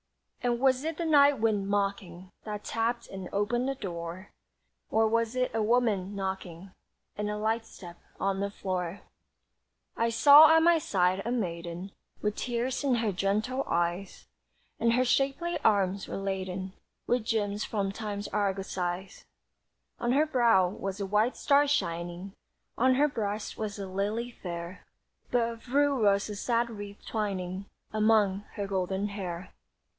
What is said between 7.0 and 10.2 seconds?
And a light step on the floor? I